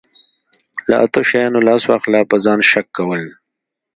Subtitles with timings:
[0.89, 3.23] له اتو شیانو لاس واخله په ځان شک کول.